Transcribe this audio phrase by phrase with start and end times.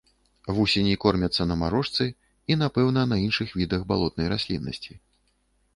[0.59, 4.93] Вусені кормяцца на марошцы і, напэўна, на іншых відах балотнай расліннасці.